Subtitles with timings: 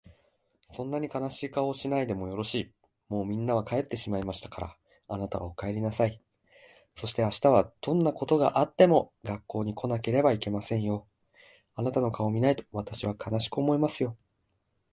[0.71, 2.73] 「そんなに悲しい顔をしないでもよろしい。
[3.07, 4.77] もうみんなは帰ってしまいましたから、
[5.07, 6.19] あなたはお帰りなさい。
[6.95, 11.05] そして明日はどんなことがあっても学校に来なければいけませんよ。
[11.75, 14.09] あなたの顔を見ないと私は悲しく思いますよ。
[14.13, 14.17] 屹度ですよ。」